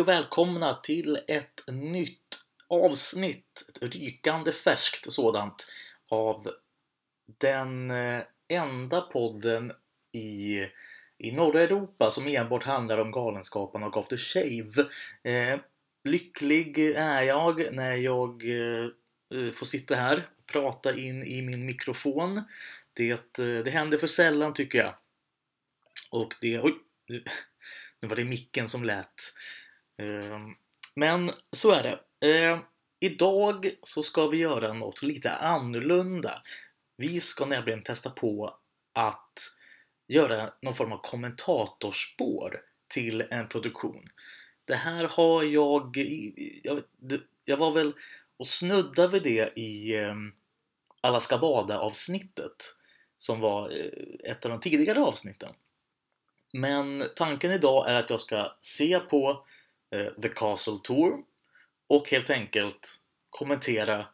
[0.00, 2.38] Hej och välkomna till ett nytt
[2.68, 5.66] avsnitt, ett rykande färskt sådant,
[6.08, 6.50] av
[7.38, 9.72] den eh, enda podden
[10.12, 10.58] i,
[11.18, 14.88] i norra Europa som enbart handlar om Galenskaparna och After Shave.
[15.22, 15.60] Eh,
[16.04, 18.84] lycklig är jag när jag eh,
[19.34, 22.42] eh, får sitta här och prata in i min mikrofon.
[22.92, 24.94] Det, eh, det händer för sällan tycker jag.
[26.10, 26.60] Och det...
[26.60, 26.74] Oj!
[28.02, 29.34] Nu var det micken som lät.
[30.00, 30.54] Ehm,
[30.94, 32.26] men så är det.
[32.28, 32.58] Ehm,
[33.00, 36.42] idag så ska vi göra något lite annorlunda.
[36.96, 38.54] Vi ska nämligen testa på
[38.92, 39.38] att
[40.08, 44.04] göra någon form av kommentatorspår till en produktion.
[44.64, 45.96] Det här har jag...
[46.62, 46.82] Jag,
[47.44, 47.94] jag var väl
[48.36, 50.32] och snuddade vid det i ehm,
[51.00, 52.76] Alla ska bada-avsnittet
[53.18, 55.54] som var eh, ett av de tidigare avsnitten.
[56.52, 59.38] Men tanken idag är att jag ska se på eh,
[60.22, 61.22] The Castle Tour
[61.88, 62.96] och helt enkelt
[63.30, 64.06] kommentera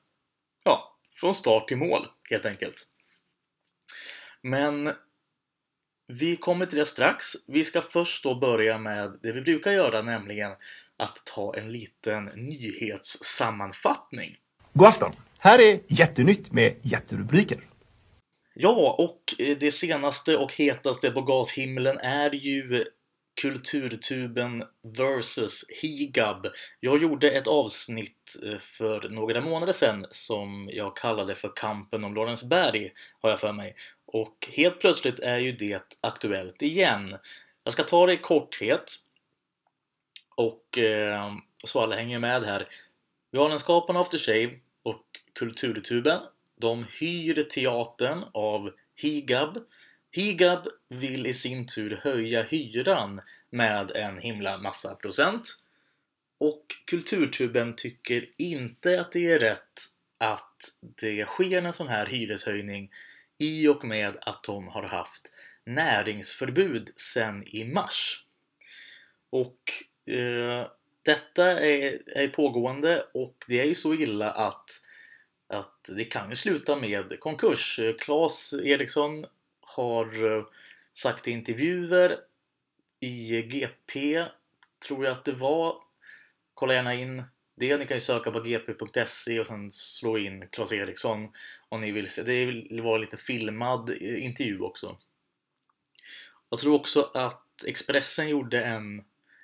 [0.64, 2.86] ja, från start till mål helt enkelt.
[4.42, 4.92] Men
[6.06, 7.26] vi kommer till det strax.
[7.46, 10.52] Vi ska först då börja med det vi brukar göra, nämligen
[10.96, 14.36] att ta en liten nyhetssammanfattning.
[14.72, 15.12] God afton!
[15.38, 17.58] Här är Jättenytt med jätterubriker.
[18.54, 22.84] Ja, och det senaste och hetaste på gashimlen är ju
[23.40, 26.46] Kulturtuben vs Higab.
[26.80, 32.14] Jag gjorde ett avsnitt eh, för några månader sedan som jag kallade för Kampen om
[32.14, 33.76] Lorensberg, har jag för mig.
[34.06, 37.16] Och helt plötsligt är ju det aktuellt igen.
[37.64, 38.94] Jag ska ta det i korthet.
[40.34, 41.32] Och eh,
[41.64, 42.64] så alla hänger med här.
[43.32, 46.20] Galenskaparna After Shave och Kulturtuben
[46.60, 49.58] de hyr teatern av Higab.
[50.10, 53.20] Higab vill i sin tur höja hyran
[53.50, 55.48] med en himla massa procent.
[56.38, 59.82] Och Kulturtuben tycker inte att det är rätt
[60.18, 62.90] att det sker en sån här hyreshöjning
[63.38, 65.30] i och med att de har haft
[65.64, 68.24] näringsförbud sen i mars.
[69.30, 69.60] Och
[70.14, 70.66] eh,
[71.02, 74.82] detta är, är pågående och det är ju så illa att
[75.48, 77.80] att det kan ju sluta med konkurs.
[77.98, 79.26] Claes Eriksson
[79.60, 80.44] har eh,
[80.94, 82.18] sagt i intervjuer
[83.00, 84.24] i GP,
[84.86, 85.76] tror jag att det var.
[86.54, 87.22] Kolla gärna in
[87.56, 87.76] det.
[87.76, 91.28] Ni kan ju söka på gp.se och sen slå in Claes Eriksson
[91.68, 92.22] om ni vill se.
[92.22, 94.96] Det var lite filmad eh, intervju också.
[96.50, 98.98] Jag tror också att Expressen gjorde en,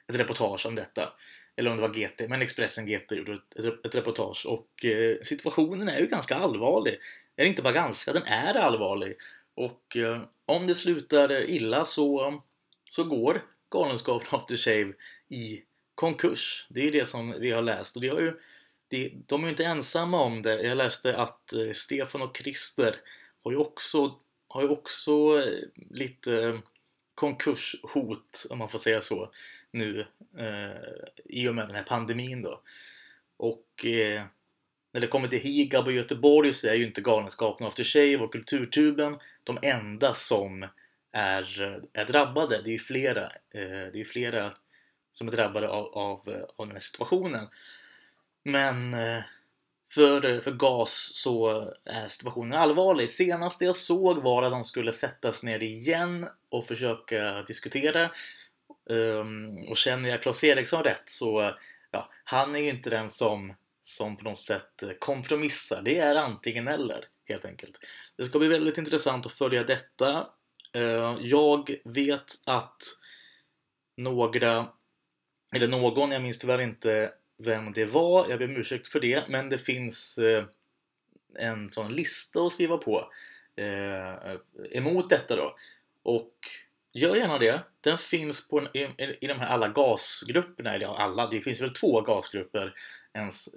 [0.09, 1.13] ett reportage om detta
[1.57, 5.89] eller om det var GT, men Expressen GT gjorde ett, ett reportage och eh, situationen
[5.89, 6.99] är ju ganska allvarlig.
[7.37, 9.17] Eller inte bara ganska, den är allvarlig.
[9.55, 12.43] Och eh, om det slutar illa så,
[12.94, 14.92] så går Galenskapen After Shave
[15.28, 15.62] i
[15.94, 16.66] konkurs.
[16.70, 18.41] Det är ju det som vi har läst och det har ju,
[18.88, 20.62] det, de är ju inte ensamma om det.
[20.62, 22.97] Jag läste att eh, Stefan och Christer
[23.44, 24.14] har ju också,
[24.48, 26.58] har ju också eh, lite eh,
[27.14, 29.32] konkurshot, om man får säga så
[29.70, 30.06] nu
[30.38, 32.60] eh, i och med den här pandemin då.
[33.36, 34.22] Och eh,
[34.92, 38.32] när det kommer till Higab och Göteborg så är ju inte Galenskapen After Shave och
[38.32, 40.66] Kulturtuben de enda som
[41.12, 42.61] är, eh, är drabbade.
[42.62, 44.53] Det är ju flera, eh, det är flera
[45.12, 47.49] som är drabbade av, av, eh, av den här situationen.
[48.45, 49.22] Men eh,
[49.91, 53.11] för, eh, för gas så är situationen allvarlig.
[53.11, 58.11] Senast jag såg var att de skulle sättas ner igen och försöka diskutera.
[58.84, 61.53] Um, och känner jag Claes Eriksson rätt så
[61.91, 65.83] ja, han är ju inte den som, som på något sätt kompromissar.
[65.83, 67.78] Det är antingen eller helt enkelt.
[68.16, 70.27] Det ska bli väldigt intressant att följa detta.
[70.72, 72.83] Eh, jag vet att
[73.97, 74.66] några,
[75.54, 79.28] eller någon, jag minns tyvärr inte vem det var, jag ber om ursäkt för det,
[79.28, 80.45] men det finns eh,
[81.39, 83.13] en sån lista att skriva på
[83.57, 84.36] eh,
[84.71, 85.57] emot detta då.
[86.03, 86.34] Och
[86.95, 87.60] Gör gärna det.
[87.80, 88.78] Den finns på, i,
[89.21, 92.74] i de här alla gasgrupperna, eller alla, det finns väl två gasgrupper
[93.15, 93.48] ens.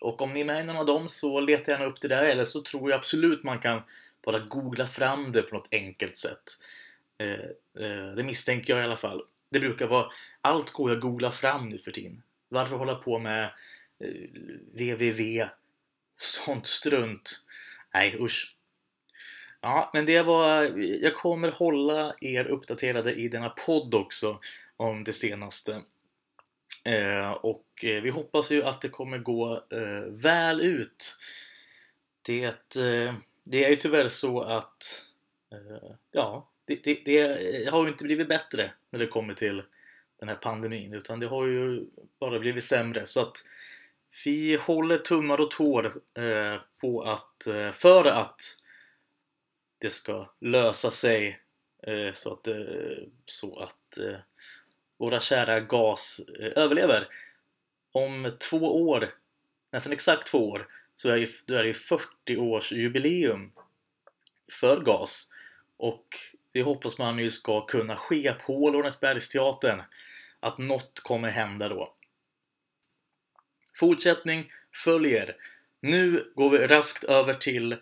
[0.00, 2.22] Och om ni är med i någon av dem så leta gärna upp det där
[2.22, 3.82] eller så tror jag absolut man kan
[4.24, 6.42] bara googla fram det på något enkelt sätt.
[7.18, 9.22] Eh, eh, det misstänker jag i alla fall.
[9.50, 10.06] Det brukar vara,
[10.40, 12.22] allt går att googla fram nu för tiden.
[12.48, 13.44] Varför hålla på med
[14.04, 14.30] eh,
[14.72, 15.48] www
[16.20, 17.44] sånt strunt?
[17.94, 18.56] Nej usch.
[19.60, 20.78] Ja, men det var...
[20.78, 24.40] Jag kommer hålla er uppdaterade i denna podd också
[24.76, 25.82] om det senaste.
[26.84, 31.16] Eh, och eh, vi hoppas ju att det kommer gå eh, väl ut.
[32.22, 33.14] Det, eh,
[33.50, 35.04] det är ju tyvärr så att
[35.52, 39.62] eh, ja, det, det, det, har ju inte blivit bättre när det kommer till
[40.20, 41.86] den här pandemin utan det har ju
[42.20, 43.36] bara blivit sämre så att
[44.24, 48.40] vi håller tummar och tår eh, på att eh, för att
[49.78, 51.40] det ska lösa sig
[51.82, 54.18] eh, så att, eh, så att eh,
[54.98, 57.08] våra kära GAS eh, överlever.
[57.92, 59.14] Om två år,
[59.72, 60.68] nästan exakt två år,
[60.98, 63.52] så är, det ju, 40 års jubileum
[64.52, 65.30] för GAS.
[65.76, 66.06] Och
[66.52, 69.82] det hoppas man ju ska kunna ske på Lorensbergsteatern.
[70.40, 71.94] Att något kommer hända då.
[73.74, 74.52] Fortsättning
[74.84, 75.36] följer.
[75.80, 77.76] Nu går vi raskt över till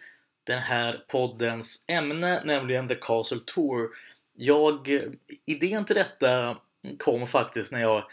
[0.45, 3.89] den här poddens ämne, nämligen The Castle Tour.
[4.35, 5.01] Jag,
[5.47, 6.59] idén till detta
[6.99, 8.05] kom faktiskt när jag,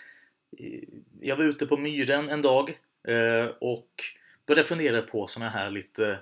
[1.21, 2.77] jag var ute på Myren en dag
[3.07, 4.03] eh, och
[4.47, 6.19] började fundera på såna här lite,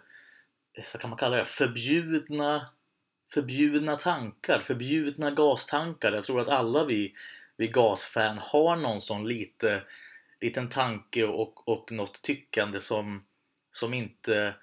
[0.78, 2.70] eh, vad kan man kalla det, förbjudna,
[3.34, 6.12] förbjudna tankar, förbjudna gastankar.
[6.12, 7.14] Jag tror att alla vi,
[7.58, 9.84] vi gasfan har någon sån lite,
[10.42, 13.26] liten tanke och, och något tyckande som,
[13.72, 14.56] som inte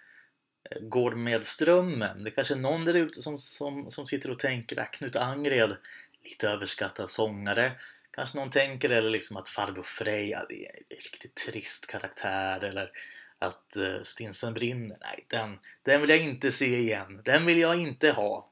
[0.71, 2.25] eh, går med strömmen.
[2.25, 5.17] Det är kanske är någon där ute som, som, som sitter och tänker att Knut
[5.17, 5.77] Angred,
[6.25, 7.73] lite överskattad sångare.
[8.11, 12.65] Kanske någon tänker eller liksom att Farbror Freja, det är en riktigt trist karaktär.
[12.65, 12.91] Eller
[13.39, 17.23] att uh, Stinsen brinner, nej den, den vill jag inte se igen.
[17.25, 18.51] Den vill jag inte ha.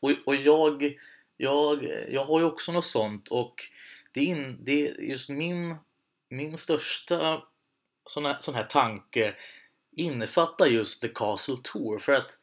[0.00, 0.98] Och, och jag,
[1.36, 3.62] jag, jag har ju också något sånt och
[4.12, 5.76] det är, in, det är just min,
[6.28, 7.42] min största
[8.06, 9.34] sån här, sån här tanke
[9.96, 12.38] innefattar just The Castle Tour för att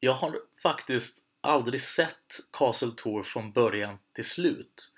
[0.00, 4.94] jag har faktiskt aldrig sett Castle Tour från början till slut.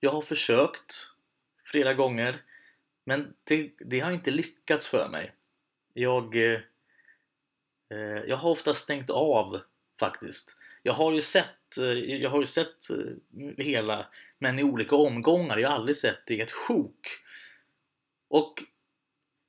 [0.00, 1.08] Jag har försökt
[1.64, 2.42] flera gånger
[3.04, 5.32] men det, det har inte lyckats för mig.
[5.94, 6.60] Jag, eh,
[7.94, 9.60] eh, jag har ofta stängt av
[10.00, 10.56] faktiskt.
[10.82, 14.06] Jag har ju sett, eh, jag har ju sett eh, hela
[14.38, 15.58] men i olika omgångar.
[15.58, 17.08] Jag har aldrig sett det i ett sjok.
[18.28, 18.62] Och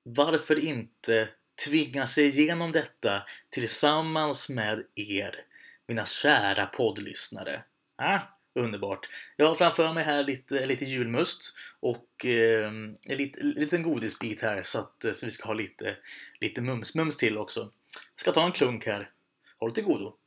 [0.03, 1.29] varför inte
[1.65, 5.45] tvinga sig igenom detta tillsammans med er,
[5.87, 7.63] mina kära poddlyssnare?
[7.95, 8.19] Ah,
[8.55, 9.09] underbart!
[9.35, 12.67] Jag har framför mig här lite, lite julmust och eh,
[13.03, 15.97] en liten godisbit här så att eh, så vi ska ha lite,
[16.39, 17.59] lite mums-mums till också.
[17.59, 19.11] Jag ska ta en klunk här.
[19.57, 20.17] Håll till godo!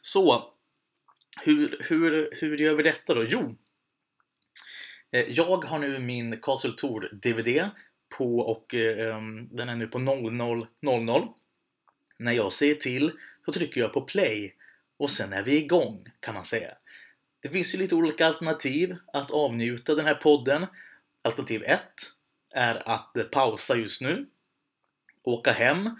[0.00, 0.52] Så,
[1.42, 3.24] hur, hur, hur gör vi detta då?
[3.24, 3.56] Jo,
[5.10, 7.70] eh, jag har nu min Castle Tour DVD
[8.18, 10.66] på och eh, ehm, den är nu på 0000.
[12.22, 13.12] När jag säger till
[13.44, 14.54] så trycker jag på play
[14.96, 16.74] och sen är vi igång kan man säga.
[17.40, 20.66] Det finns ju lite olika alternativ att avnjuta den här podden.
[21.22, 21.82] Alternativ 1
[22.54, 24.26] är att pausa just nu,
[25.22, 25.90] åka hem,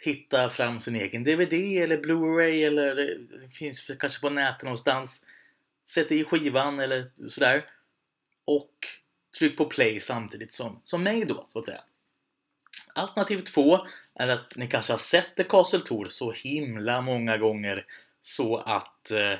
[0.00, 2.94] hitta fram sin egen DVD eller Blu-ray eller
[3.40, 5.26] det finns kanske på nätet någonstans.
[5.84, 7.64] Sätt i skivan eller sådär
[8.44, 8.74] och
[9.38, 11.80] tryck på play samtidigt som, som mig då, så att säga.
[12.94, 17.86] Alternativ 2 är att ni kanske har sett The Castle Tour så himla många gånger
[18.20, 19.38] så att eh,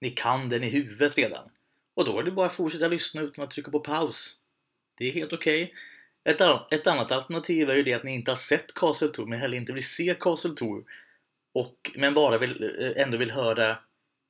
[0.00, 1.50] ni kan den i huvudet redan.
[1.94, 4.36] Och då är det bara att fortsätta lyssna utan att trycka på paus.
[4.98, 5.62] Det är helt okej.
[5.62, 5.74] Okay.
[6.24, 9.38] Ett, ett, annat alternativ är ju det att ni inte har sett Castle Tour men
[9.38, 10.84] heller inte vill se Castle Tour.
[11.54, 13.78] Och, men bara vill, eh, ändå vill höra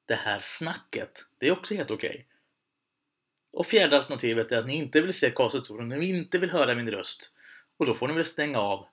[0.07, 1.25] det här snacket.
[1.39, 2.11] Det är också helt okej.
[2.11, 2.25] Okay.
[3.53, 6.91] Och fjärde alternativet är att ni inte vill se Castle ni inte vill höra min
[6.91, 7.33] röst.
[7.77, 8.87] Och då får ni väl stänga av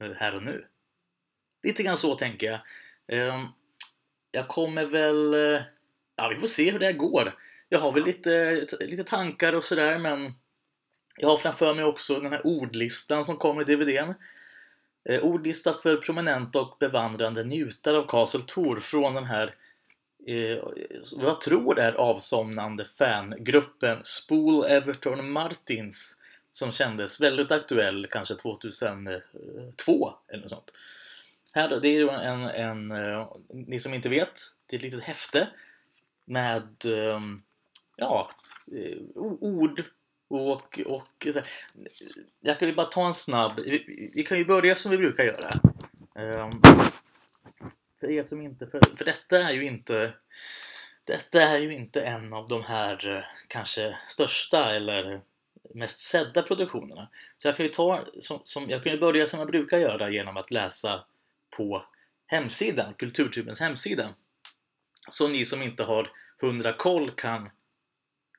[0.00, 0.66] här och nu.
[1.62, 2.60] Lite grann så tänker jag.
[3.08, 3.46] Ehm,
[4.30, 5.34] jag kommer väl...
[5.34, 5.62] Eh,
[6.16, 7.34] ja, vi får se hur det här går.
[7.68, 10.32] Jag har väl lite, lite tankar och sådär, men
[11.16, 14.14] jag har framför mig också den här ordlistan som kommer i DVDn.
[15.08, 19.54] Eh, ordlista för prominenta och bevandrande njutare av Castle Tour från den här
[20.26, 20.64] eh,
[21.16, 29.22] vad jag tror är avsomnande fangruppen Spool Everton Martins som kändes väldigt aktuell kanske 2002
[30.28, 30.70] eller något sånt.
[31.52, 35.48] Här, det är en, en, en, ni som inte vet, det är ett litet häfte
[36.24, 37.42] med ehm,
[37.96, 38.30] ja,
[38.72, 38.98] eh,
[39.40, 39.82] ord
[40.28, 41.48] och, och så här.
[42.40, 45.24] jag kan ju bara ta en snabb, vi, vi kan ju börja som vi brukar
[45.24, 45.50] göra.
[46.14, 46.50] Ehm,
[48.00, 50.12] för er som inte, för, för detta är ju inte
[51.04, 55.20] detta är ju inte en av de här eh, kanske största eller
[55.74, 57.08] mest sedda produktionerna.
[57.38, 60.10] Så jag kan ju ta, som, som, jag kan ju börja som jag brukar göra
[60.10, 61.04] genom att läsa
[61.50, 61.84] på
[62.26, 64.14] hemsidan, Kulturtubens hemsida.
[65.10, 67.50] Så ni som inte har hundra koll kan,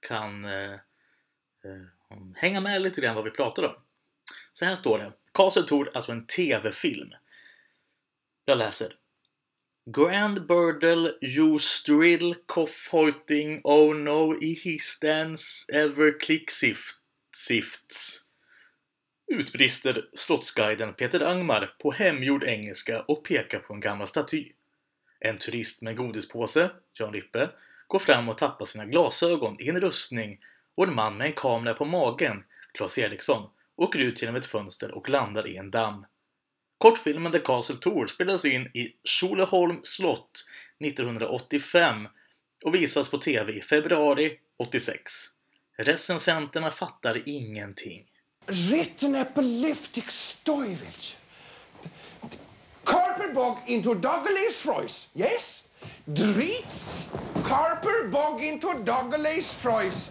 [0.07, 0.73] kan eh,
[1.63, 1.87] eh,
[2.35, 3.75] hänga med lite grann vad vi pratar om.
[4.53, 5.11] Så här står det.
[5.33, 7.09] Castle Tour, alltså en TV-film.
[8.45, 8.95] Jag läser.
[9.85, 14.99] Grand Burdle, you strill, cough-hoiting, oh no, i his
[15.73, 16.51] ever click
[17.35, 18.21] sifts.
[19.31, 24.51] Utbrister slottsguiden Peter Angmar på hemgjord engelska och pekar på en gammal staty.
[25.19, 27.49] En turist med godispåse, Jan Rippe,
[27.87, 30.39] går fram och tappar sina glasögon i en rustning
[30.75, 34.91] och en man med en kamera på magen, Claes Eriksson, åker ut genom ett fönster
[34.91, 36.05] och landar i en damm.
[36.77, 40.45] Kortfilmen The Castle Tour spelas in i Tjolöholm slott
[40.85, 42.07] 1985
[42.65, 45.01] och visas på TV i februari 86.
[45.83, 48.05] Recensenterna fattar ingenting.
[48.45, 51.17] Written epileptic stoivage.
[52.83, 55.63] Carper bog into Douglas Froys, yes?
[56.05, 57.07] Dritz,
[57.43, 60.09] Carper bog into Douglas Froys.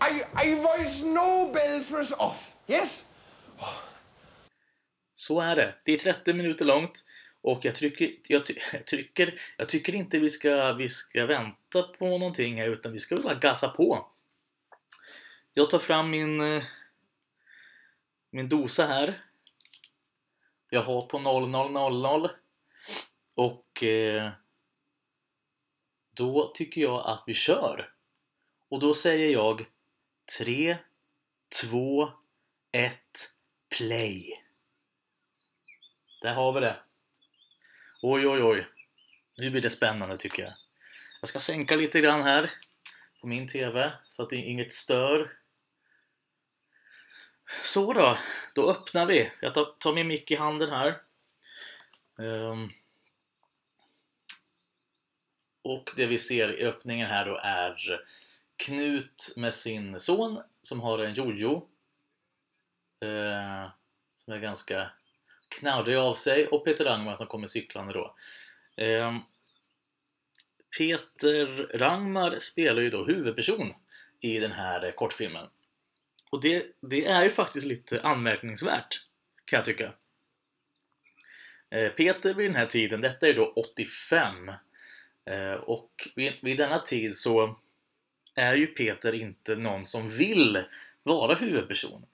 [0.00, 3.04] I, I was Nobel for us off, yes?
[5.14, 5.74] Så är det.
[5.84, 7.04] Det är 30 minuter långt
[7.42, 11.82] och jag tycker, jag, ty, jag tycker, jag tycker inte vi ska, vi ska vänta
[11.82, 14.06] på någonting här utan vi ska bara gasa på.
[15.54, 16.62] Jag tar fram min, eh,
[18.30, 19.20] min dosa här.
[20.70, 22.30] Jag har på 0000
[23.34, 24.32] och eh,
[26.14, 27.92] då tycker jag att vi kör.
[28.68, 29.66] Och då säger jag
[30.38, 30.78] 3,
[31.62, 32.12] 2,
[32.72, 32.98] 1,
[33.78, 34.44] play.
[36.22, 36.76] Där har vi det.
[38.02, 38.66] Oj, oj, oj.
[39.36, 40.52] Nu blir det spännande tycker jag.
[41.20, 42.50] Jag ska sänka lite grann här
[43.20, 45.39] på min TV så att det inget stör.
[47.62, 48.16] Så då,
[48.54, 49.32] då öppnar vi.
[49.40, 51.00] Jag tar, tar min mick i handen här.
[52.18, 52.72] Um.
[55.62, 58.00] Och det vi ser i öppningen här då är
[58.56, 61.68] Knut med sin son som har en jojo.
[63.04, 63.70] Uh,
[64.16, 64.90] som är ganska
[65.48, 68.14] knarrig av sig och Peter Rangmar som kommer cyklande då.
[68.84, 69.22] Um,
[70.78, 71.46] Peter
[71.78, 73.74] Rangmar spelar ju då huvudperson
[74.20, 75.46] i den här kortfilmen.
[76.30, 79.06] Och det, det är ju faktiskt lite anmärkningsvärt,
[79.44, 79.92] kan jag tycka.
[81.70, 84.48] Eh, Peter vid den här tiden, detta är då 85,
[85.30, 87.60] eh, och vid, vid denna tid så
[88.34, 90.64] är ju Peter inte någon som vill
[91.02, 92.06] vara huvudperson.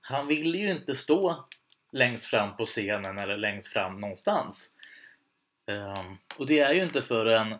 [0.00, 1.48] Han vill ju inte stå
[1.92, 4.72] längst fram på scenen eller längst fram någonstans.
[5.66, 7.54] Ehm, och det är ju inte förrän,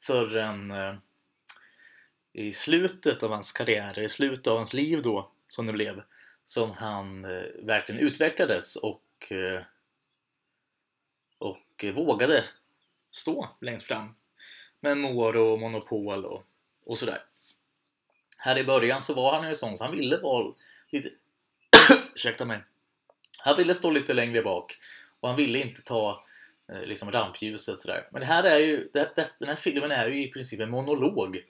[0.00, 0.94] förrän eh,
[2.36, 6.02] i slutet av hans karriär, i slutet av hans liv då, som det blev,
[6.44, 9.62] som han eh, verkligen utvecklades och, eh,
[11.38, 12.44] och vågade
[13.12, 14.14] stå längst fram
[14.80, 16.46] med mor och Monopol och,
[16.86, 17.24] och sådär.
[18.38, 20.54] Här i början så var han ju sån så han ville vara
[20.90, 21.10] lite...
[22.14, 22.60] Ursäkta mig.
[23.38, 24.78] Han ville stå lite längre bak
[25.20, 26.24] och han ville inte ta
[26.72, 28.08] eh, liksom rampljuset sådär.
[28.12, 30.70] Men det här är ju, det, det, den här filmen är ju i princip en
[30.70, 31.42] monolog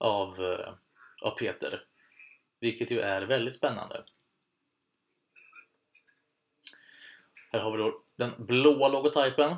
[0.00, 0.74] av, eh,
[1.22, 1.84] av Peter.
[2.60, 4.04] Vilket ju är väldigt spännande.
[7.52, 9.56] Här har vi då den blåa logotypen.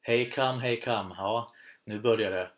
[0.00, 1.14] Hej kam, hej kam.
[1.16, 1.52] Ja,
[1.84, 2.50] nu börjar det.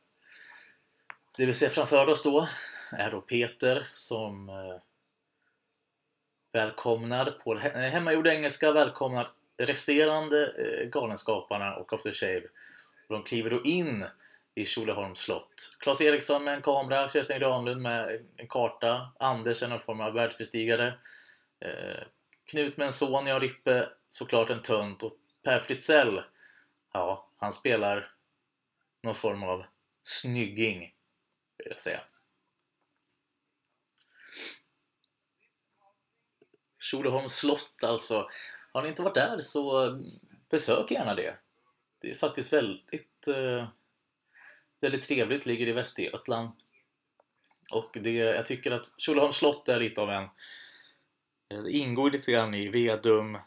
[1.37, 2.49] Det vi ser framför oss då
[2.93, 4.81] är då Peter som eh,
[6.53, 12.43] välkomnar på hemmagjord engelska, välkomnar resterande eh, Galenskaparna och After Shave.
[13.09, 14.05] De kliver då in
[14.59, 15.77] i Tjolöholms slott.
[15.81, 20.13] Claes Eriksson med en kamera, Kerstin Granlund med en karta, Anders är någon form av
[20.13, 20.87] världsbestigare,
[21.61, 22.03] eh,
[22.45, 26.23] Knut med en son, Jan Rippe såklart en tönt och Per Fritzell,
[26.93, 28.13] ja, han spelar
[29.03, 29.65] någon form av
[30.03, 30.81] snygging,
[31.59, 32.01] vill jag säga.
[36.81, 38.29] Tjolöholms slott alltså.
[38.73, 39.99] Har ni inte varit där så
[40.51, 41.39] besök gärna det.
[42.01, 43.69] Det är faktiskt väldigt, eh,
[44.81, 46.51] väldigt trevligt, ligger i Västergötland.
[47.71, 50.23] Och det, jag tycker att Tjolöholms slott är lite av en...
[51.49, 53.39] Eh, det ingår lite grann i Vedum,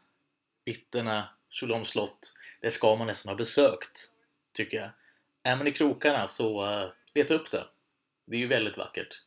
[0.66, 2.34] Vitterna, Tjolöholms slott.
[2.62, 4.12] Det ska man nästan ha besökt,
[4.54, 4.90] tycker jag.
[5.44, 7.68] Är man i krokarna så eh, leta upp det.
[8.26, 9.22] Det är ju väldigt vackert.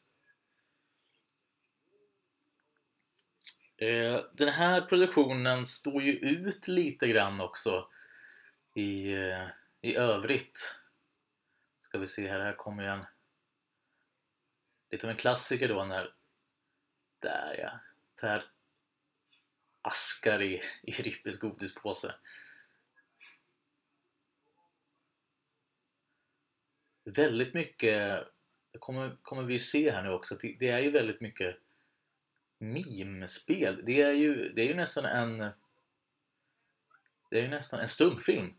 [3.76, 7.88] Eh, den här produktionen står ju ut lite grann också
[8.74, 9.14] i,
[9.80, 10.83] i övrigt.
[11.94, 13.06] Ska vi se här, här kommer ju en
[14.90, 16.14] lite av en klassiker då när
[17.18, 17.80] där ja,
[18.20, 18.44] Per
[19.82, 22.14] askar i, i Rippes godispåse.
[27.04, 28.28] Väldigt mycket,
[28.70, 31.56] det kommer, kommer vi se här nu också, det, det är ju väldigt mycket
[32.58, 33.82] mimspel.
[33.84, 35.38] Det är ju, det är ju nästan en...
[37.30, 38.54] det är ju nästan en stumfilm.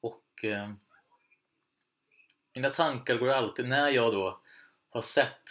[0.00, 0.72] Och eh,
[2.56, 4.40] mina tankar går alltid, när jag då
[4.90, 5.42] har sett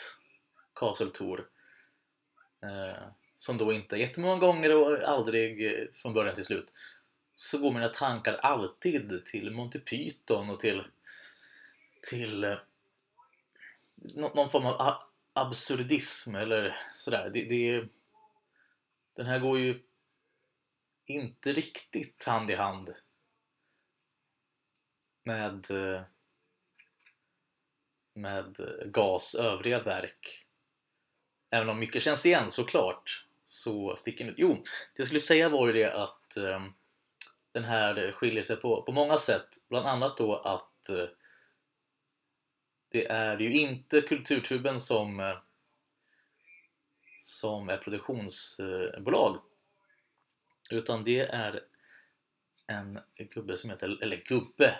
[0.75, 1.49] Castle Tour
[2.63, 3.03] eh,
[3.37, 5.59] som då inte jättemånga gånger och aldrig
[5.95, 6.73] från början till slut
[7.33, 10.83] så går mina tankar alltid till Monty Python och till
[12.09, 12.57] till eh,
[13.95, 14.93] någon form av
[15.33, 17.29] absurdism eller sådär.
[17.33, 17.87] Det, det,
[19.15, 19.83] den här går ju
[21.05, 22.95] inte riktigt hand i hand
[25.23, 26.01] med eh,
[28.15, 30.45] med GAS övriga verk.
[31.49, 34.35] Även om mycket känns igen såklart så sticker ut.
[34.37, 34.63] Jo, det
[34.95, 36.65] jag skulle säga var ju det att eh,
[37.51, 39.47] den här skiljer sig på, på många sätt.
[39.69, 41.05] Bland annat då att eh,
[42.91, 45.37] det är ju inte Kulturtuben som eh,
[47.25, 49.41] som är produktionsbolag
[50.71, 51.63] utan det är
[52.67, 54.79] en gubbe som heter, eller gubbe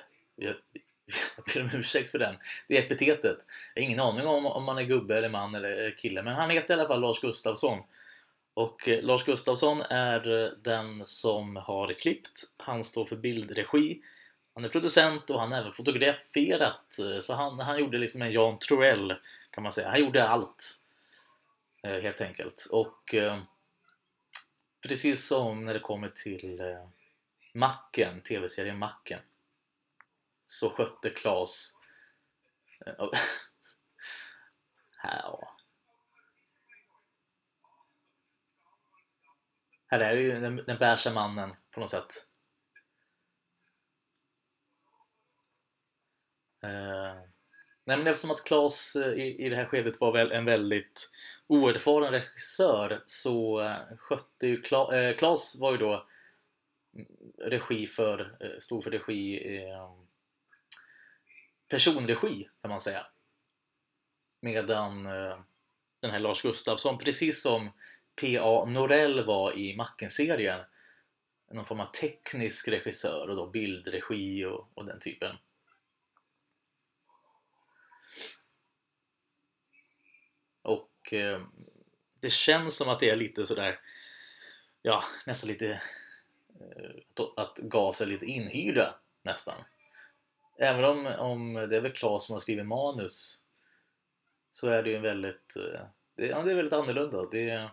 [1.35, 2.35] jag, ber om ursäkt för den.
[2.67, 3.37] Det är epitetet.
[3.73, 6.49] Jag har ingen aning om om man är gubbe eller man eller kille men han
[6.49, 7.79] heter i alla fall Lars Gustafsson.
[8.55, 12.43] Och eh, Lars Gustafsson är eh, den som har klippt.
[12.57, 14.01] Han står för bildregi.
[14.53, 18.31] Han är producent och han har även fotograferat eh, så han, han gjorde liksom en
[18.31, 19.13] Jan Troell
[19.49, 19.89] kan man säga.
[19.89, 20.79] Han gjorde allt
[21.83, 22.67] helt enkelt.
[22.71, 23.15] Och
[24.87, 26.61] precis som när det kommer till
[27.53, 29.19] Macken, tv-serien Macken
[30.45, 31.77] så skötte Klas
[32.85, 32.93] eh,
[34.97, 35.35] här,
[39.87, 42.27] här är ju den, den bärsa mannen på något sätt.
[46.63, 47.15] Eh,
[47.85, 51.11] nej, men eftersom att Klas eh, i, i det här skedet var väl en väldigt
[51.47, 56.07] oerfaren regissör så eh, skötte ju Kla, Klas var ju då
[56.95, 59.41] mm, regi för, stod för regi
[61.75, 63.07] personregi kan man säga
[64.41, 65.39] medan eh,
[65.99, 67.71] den här Lars Gustafsson precis som
[68.21, 68.65] P.A.
[68.65, 70.59] Norell var i Macken-serien
[71.51, 75.37] någon form av teknisk regissör och då bildregi och, och den typen
[80.61, 81.41] Och eh,
[82.19, 83.79] det känns som att det är lite sådär,
[84.81, 85.81] ja nästan lite
[86.59, 89.63] eh, att GAS är lite inhyrda nästan.
[90.57, 93.41] Även om, om det är väl Claes som har skrivit manus
[94.49, 95.81] så är det ju en väldigt, eh,
[96.15, 97.25] det, ja, det är väldigt annorlunda.
[97.31, 97.69] Det,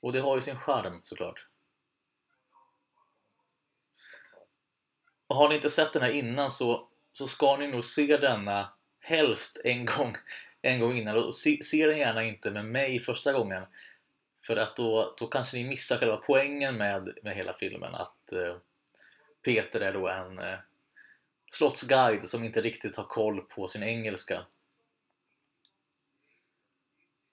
[0.00, 1.46] och det har ju sin charm såklart.
[5.26, 8.72] Och har ni inte sett den här innan så, så ska ni nog se denna
[9.00, 10.14] helst en gång
[10.62, 13.66] en gång innan och se, se den gärna inte med mig första gången
[14.46, 18.56] för att då, då kanske ni missar själva poängen med, med hela filmen att eh,
[19.46, 20.58] Peter är då en eh,
[21.50, 24.46] slottsguide som inte riktigt har koll på sin engelska.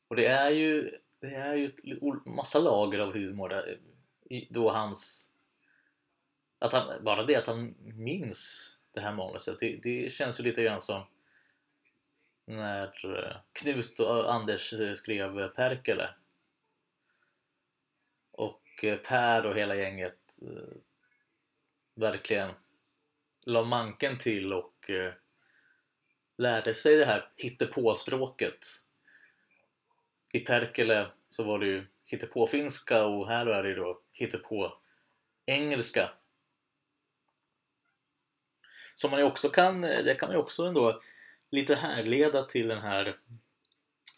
[0.08, 1.72] Och det är ju det är ju
[2.26, 3.80] massa lager av humor där,
[4.50, 5.32] då hans
[6.60, 10.64] att han, bara det att han minns det här manuset det, det känns ju lite
[10.64, 11.04] grann som
[12.46, 16.10] när eh, Knut och eh, Anders eh, skrev Perkele.
[18.32, 18.62] Och
[19.04, 20.18] Per och hela gänget
[21.96, 22.52] verkligen
[23.46, 25.14] la manken till och eh,
[26.38, 28.66] lärde sig det här hittepåspråket.
[30.34, 34.78] I Perkele så var det ju hittepåfinska och här är det då hittepå
[35.46, 36.10] engelska
[38.96, 41.02] som man ju också kan, eh, det kan man ju också ändå
[41.50, 43.18] lite härleda till den här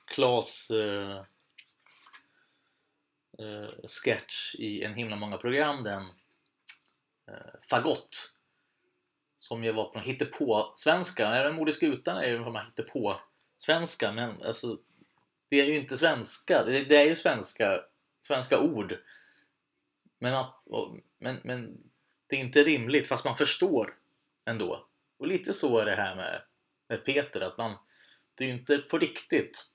[0.05, 1.17] Klas eh,
[3.39, 6.07] eh, sketch i en himla många program den
[7.27, 8.35] Eh, fagott
[9.37, 11.27] som ju var på hittepå-svenska.
[11.27, 14.79] Även Moder Skutan är ju på hittepå-svenska men alltså
[15.49, 16.63] det är ju inte svenska.
[16.63, 17.81] Det, det är ju svenska,
[18.21, 18.97] svenska ord
[20.19, 20.45] men,
[21.19, 21.77] men, men
[22.27, 23.97] det är inte rimligt fast man förstår
[24.45, 24.87] ändå.
[25.17, 26.41] Och lite så är det här med
[26.87, 27.77] med Peter att man,
[28.35, 29.71] det är ju inte på riktigt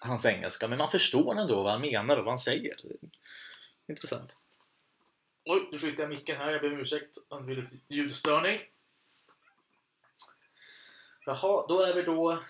[0.00, 2.74] hans engelska, men man förstår ändå vad han menar och vad han säger.
[3.88, 4.36] Intressant.
[5.50, 6.50] Oj, nu flyttade jag micken här.
[6.50, 8.60] Jag ber om ursäkt om det blir lite ljudstörning.
[11.26, 12.42] Jaha, då är vi då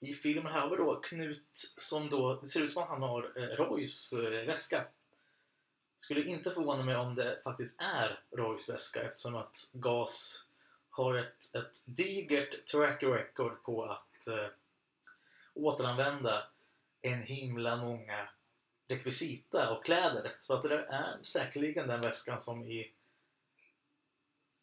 [0.00, 3.02] i filmen här har vi då Knut som då, det ser ut som att han
[3.02, 4.84] har eh, Roys eh, väska.
[5.98, 10.44] Skulle inte förvåna mig om det faktiskt är Roys väska eftersom att GAS
[10.90, 14.46] har ett, ett digert track record på att eh,
[15.54, 16.46] återanvända
[17.02, 18.28] en himla många
[18.94, 20.32] rekvisita och kläder.
[20.40, 22.92] Så att det där är säkerligen den väskan som i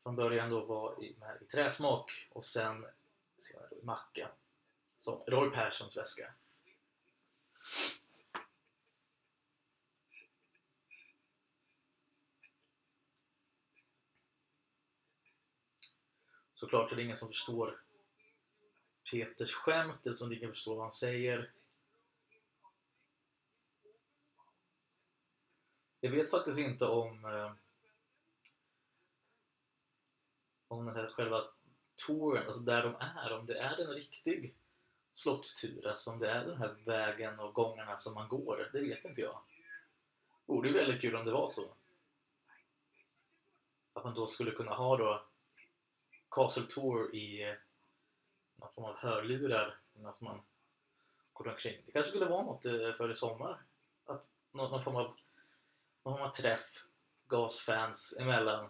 [0.04, 2.86] från början då var i, med, i träsmak och sen
[3.38, 4.32] senare i macka.
[4.98, 6.34] Som Roy Perssons väska.
[16.52, 17.82] Såklart är det ingen som förstår
[19.12, 21.52] Peters skämt eller som ingen förstår vad han säger.
[26.04, 27.52] Jag vet faktiskt inte om eh,
[30.72, 31.44] om den här själva
[32.08, 34.56] touren, alltså där de är, om det är en riktig
[35.12, 39.06] slottstur, alltså om det är den här vägen och gångarna som man går, det vet
[39.06, 39.42] inte jag.
[40.46, 41.74] Vore ju väldigt kul om det var så.
[43.94, 45.26] Att man då skulle kunna ha då
[46.30, 47.56] Castle Tour i eh,
[48.56, 50.42] någon form av hörlurar, att man
[51.34, 51.82] går omkring.
[51.86, 53.62] Det kanske skulle vara något eh, för i sommar.
[54.06, 55.18] Att någon form av
[56.06, 56.84] någon form träff,
[57.28, 58.70] gasfans emellan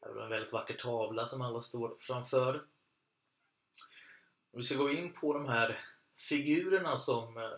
[0.00, 2.54] Det har en väldigt vacker tavla som alla står framför.
[4.50, 5.78] Om vi ska gå in på de här
[6.16, 7.50] figurerna som, eh,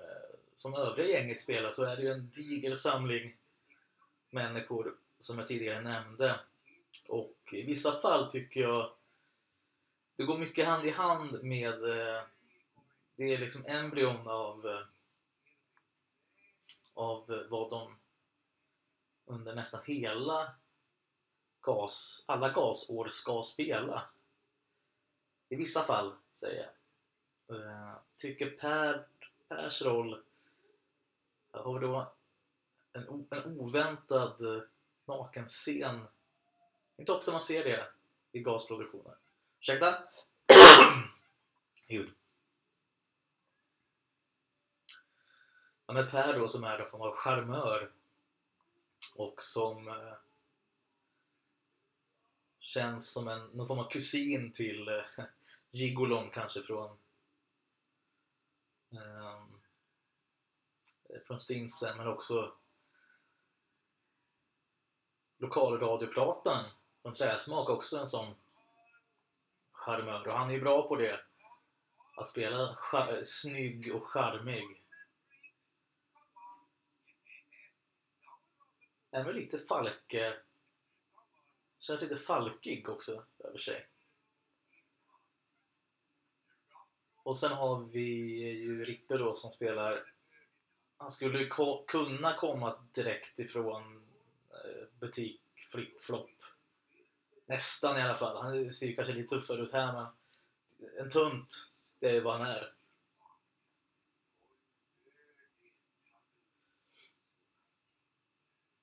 [0.55, 3.37] som övriga gänget spelar så är det ju en diger samling
[4.31, 6.41] människor som jag tidigare nämnde.
[7.09, 8.93] Och i vissa fall tycker jag
[10.17, 12.23] det går mycket hand i hand med eh,
[13.17, 14.87] det är liksom embryon av eh,
[17.01, 17.97] av vad de
[19.25, 20.55] under nästan hela
[21.61, 24.03] gas, alla gasår ska spela.
[25.49, 26.71] I vissa fall, säger
[27.47, 27.61] jag.
[27.61, 29.07] Eh, tycker Per,
[29.49, 30.23] Pers roll
[31.51, 32.13] har vi då
[32.93, 34.63] en, en oväntad eh,
[35.05, 36.07] naken scen.
[36.97, 37.87] Inte ofta man ser det
[38.33, 39.15] i gasproduktioner.
[39.61, 40.03] Ursäkta?
[41.89, 42.11] Ljud.
[45.91, 47.91] Ja, men Per då som är då form av charmör
[49.17, 50.15] och som eh,
[52.59, 55.25] Känns som en, någon form av kusin till eh,
[55.71, 56.99] Gigolon kanske från
[58.93, 59.43] eh,
[61.27, 62.53] från Stinsen men också
[65.39, 66.65] lokalradioplatan
[67.03, 68.35] från Träsmak också en sån
[69.73, 70.29] charmör.
[70.29, 71.21] Och han är ju bra på det
[72.17, 72.79] att spela
[73.25, 74.80] snygg och charmig.
[79.11, 80.35] Även lite Falke eh,
[81.79, 83.87] Känns lite falkig också över sig.
[87.23, 88.01] Och sen har vi
[88.51, 90.01] ju Rippe då som spelar
[91.01, 94.03] han skulle ko kunna komma direkt ifrån
[94.51, 96.31] eh, butik flip-flop.
[97.47, 98.43] Nästan i alla fall.
[98.43, 100.07] Han ser ju kanske lite tuffare ut här men
[100.99, 102.73] en tunt, det är vad han är.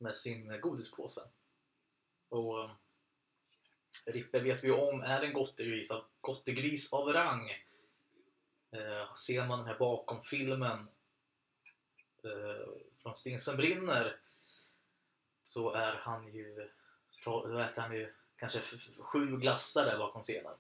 [0.08, 1.22] Med sin godispåse.
[2.30, 2.72] Och eh,
[4.06, 7.50] Rippe vet vi ju om är en gottegris av, gottegris av rang.
[8.72, 10.88] Eh, ser man den här bakom filmen
[12.24, 12.68] eh,
[13.02, 14.20] från Stinsen brinner
[15.44, 16.70] så är han ju,
[17.10, 18.62] så äter han ju kanske
[19.00, 20.56] sju glassar där bakom scenen.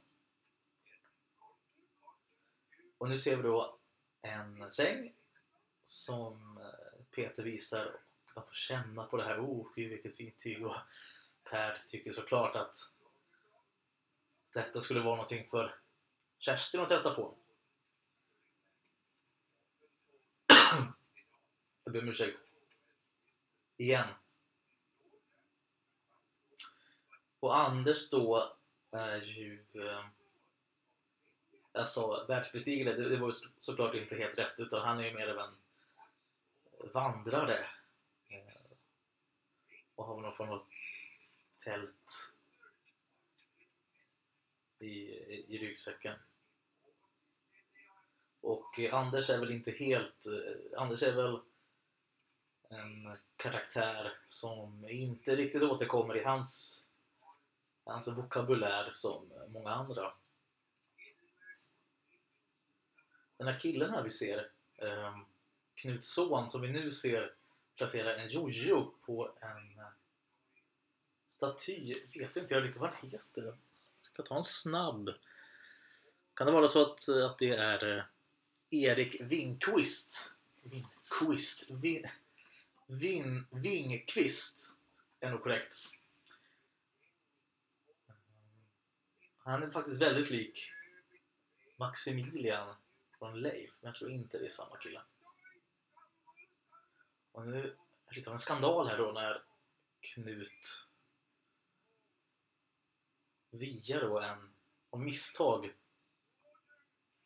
[2.97, 3.79] Och nu ser vi då
[4.21, 5.15] en säng
[5.83, 8.06] som eh, Peter visar
[8.37, 9.39] man får känna på det här.
[9.39, 10.65] Oh, vilket fint tyg.
[10.65, 10.75] Och
[11.43, 12.75] Per tycker såklart att
[14.53, 15.75] detta skulle vara någonting för
[16.39, 17.35] Kerstin att testa på.
[21.83, 22.39] Jag ber om ursäkt.
[23.77, 24.07] Igen.
[27.39, 28.57] Och Anders då
[28.91, 29.65] är ju...
[29.73, 30.11] Alltså
[31.73, 35.27] jag sa världsbestigare, det, det var såklart inte helt rätt utan han är ju mer
[35.27, 35.55] av en
[36.93, 37.57] vandrare.
[39.97, 40.63] Och har någon form av
[41.63, 42.33] tält
[44.79, 44.93] i,
[45.47, 46.15] i ryggsäcken.
[48.41, 50.25] Och Anders är väl inte helt...
[50.25, 51.39] Eh, Anders är väl
[52.69, 56.83] en karaktär som inte riktigt återkommer i hans,
[57.83, 60.13] hans vokabulär som många andra.
[63.37, 65.17] Den här killen här vi ser, eh,
[65.75, 67.37] Knuts son, som vi nu ser
[67.77, 69.76] placera en jojo på en
[71.37, 71.95] staty.
[72.19, 73.57] Vet inte jag riktigt vad den heter
[74.01, 75.09] ska ta en snabb.
[76.33, 78.03] Kan det vara så att, att det är eh,
[78.69, 80.35] Erik Wingqvist?
[80.63, 81.69] Wingqvist?
[81.69, 82.07] Vin,
[82.87, 84.77] Vin, Wingqvist
[85.19, 85.75] är nog korrekt.
[89.37, 90.71] Han är faktiskt väldigt lik
[91.77, 92.75] Maximilian
[93.19, 95.01] från Leif, men jag tror inte det är samma kille.
[97.31, 97.63] Och nu är
[98.09, 99.43] det lite av en skandal här då när
[100.01, 100.87] Knut
[103.57, 104.49] via då en,
[104.89, 105.73] av misstag,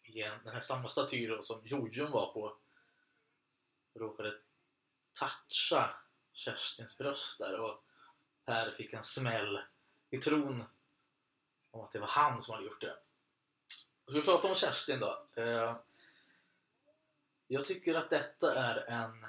[0.04, 2.58] igen, den här samma staty då som Jojon var på,
[3.94, 4.38] råkade
[5.14, 5.96] toucha
[6.34, 7.84] Kerstins bröst där och
[8.46, 9.62] Per fick en smäll
[10.10, 10.64] i tron
[11.72, 12.98] om att det var han som hade gjort det.
[14.08, 15.26] Ska vi prata om Kerstin då?
[15.36, 15.76] Eh,
[17.48, 19.26] jag tycker att detta är en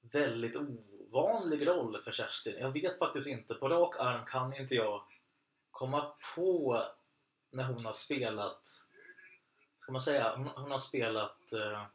[0.00, 2.58] väldigt ovanlig roll för Kerstin.
[2.58, 5.02] Jag vet faktiskt inte, på rak arm kan inte jag
[5.76, 6.84] komma på
[7.50, 8.68] när hon har spelat,
[9.78, 11.86] ska man säga, hon, hon har spelat eh,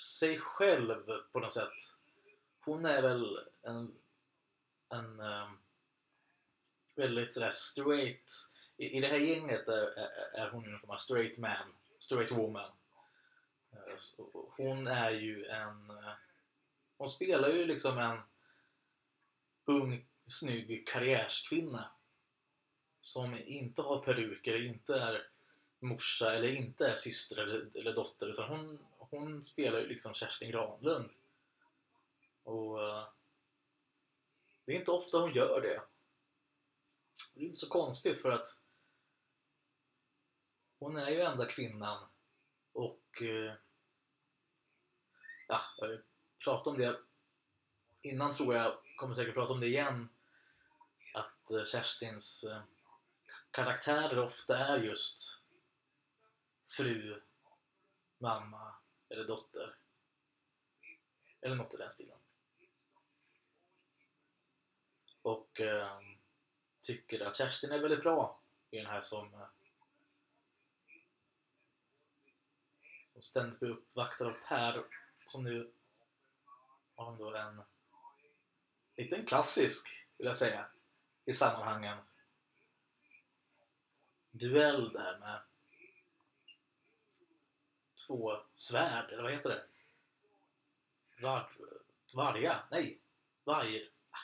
[0.00, 1.98] sig själv på något sätt.
[2.60, 3.94] Hon är väl en,
[4.88, 5.50] en eh,
[6.94, 8.32] väldigt sådär straight,
[8.76, 12.32] i, i det här gänget är, är, är hon en form av straight man, straight
[12.32, 12.70] woman.
[13.72, 14.24] Eh,
[14.56, 16.12] hon är ju en, eh,
[16.96, 18.20] hon spelar ju liksom en
[19.64, 21.93] ung, snygg karriärskvinna
[23.04, 25.26] som inte har peruker, inte är
[25.78, 30.50] morsa eller inte är syster eller, eller dotter utan hon, hon spelar ju liksom Kerstin
[30.50, 31.10] Granlund.
[32.42, 33.08] Och uh,
[34.64, 35.82] det är inte ofta hon gör det.
[37.34, 38.58] Det är inte så konstigt för att
[40.78, 42.08] hon är ju enda kvinnan
[42.72, 43.52] och uh,
[45.48, 46.00] ja, jag
[46.44, 47.00] pratat om det
[48.02, 50.08] innan tror jag, kommer säkert prata om det igen
[51.14, 52.44] att uh, Kerstins
[53.54, 55.42] karaktärer ofta är just
[56.76, 57.22] fru,
[58.18, 58.74] mamma
[59.08, 59.76] eller dotter.
[61.40, 62.18] Eller något i den stilen.
[65.22, 66.00] Och eh,
[66.80, 68.40] tycker att Kerstin är väldigt bra
[68.70, 69.48] i den här som eh,
[73.06, 74.82] som ständigt blir uppvaktad av Per
[75.26, 75.72] som nu
[76.94, 77.62] har ändå en
[78.96, 80.68] liten klassisk, vill jag säga,
[81.24, 81.98] i sammanhangen
[84.34, 85.40] duell där med
[88.06, 89.64] två svärd, eller vad heter det?
[91.22, 91.50] Var,
[92.14, 92.62] varga?
[92.70, 92.98] Nej,
[93.44, 93.90] varg...
[94.10, 94.18] Ah,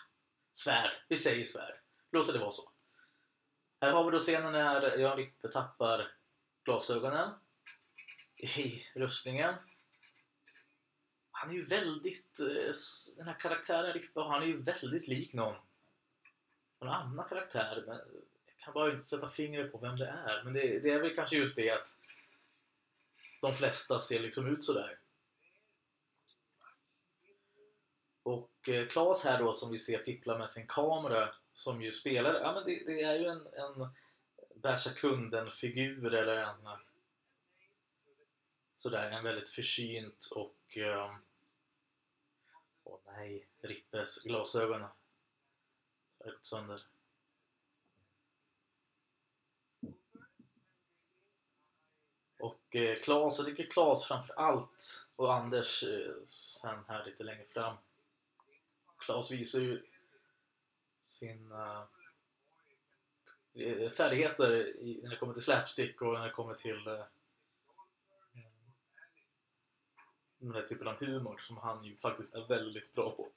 [0.52, 0.90] svärd.
[1.08, 1.80] Vi säger svärd.
[2.10, 2.70] Låter det vara så.
[3.80, 6.12] Här har vi då scenen när Jan Rippe tappar
[6.64, 7.30] glasögonen
[8.36, 9.54] i rustningen.
[11.30, 12.40] Han är ju väldigt...
[12.40, 12.72] Eh,
[13.16, 15.56] den här karaktären Rippe, han är ju väldigt lik någon.
[16.80, 17.84] Någon annan karaktär.
[17.86, 18.00] Men
[18.60, 20.42] kan bara inte sätta fingret på vem det är.
[20.44, 21.96] Men det, det, är väl kanske just det att
[23.40, 24.98] de flesta ser liksom ut sådär.
[28.22, 32.34] Och eh, Claes här då som vi ser fippla med sin kamera som ju spelar,
[32.34, 33.88] ja men det, det är ju en, en
[34.54, 36.68] bärsa kunden-figur eller en
[38.74, 41.16] sådär, en väldigt försynt och um,
[42.84, 44.92] åh nej, Rippes glasögon har
[46.24, 46.82] gått sönder.
[52.40, 57.44] Och eh, Klas, jag tycker Klas framför allt och Anders eh, sen här lite längre
[57.44, 57.76] fram.
[58.98, 59.86] Klas visar ju
[61.00, 61.88] sina
[63.54, 67.04] eh, färdigheter i, när det kommer till slapstick och när det kommer till eh,
[70.38, 73.28] den här typen av humor som han ju faktiskt är väldigt bra på.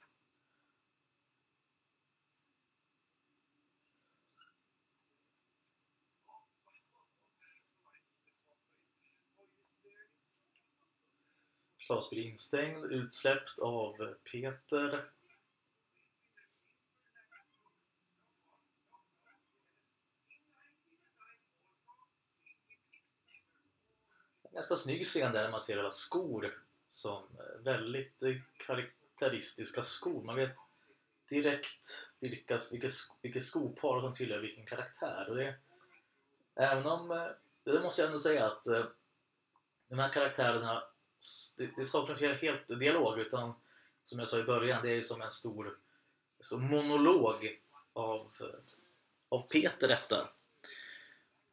[11.86, 15.10] Klas blir instängd, utsläppt av Peter.
[24.42, 30.22] En ganska snygg scen där man ser alla skor som eh, väldigt eh, karaktäristiska skor.
[30.22, 30.56] Man vet
[31.28, 32.88] direkt vilka, vilka,
[33.22, 35.26] vilket skopar som tillhör vilken karaktär.
[35.28, 35.54] Och det,
[36.54, 37.28] även om, eh,
[37.64, 38.64] det måste jag ändå säga att
[39.88, 40.82] de här karaktärerna
[41.58, 43.54] det, det saknas ju helt dialog utan
[44.04, 45.78] som jag sa i början, det är ju som en stor,
[46.40, 47.60] stor monolog
[47.92, 48.32] av,
[49.28, 50.28] av Peter detta.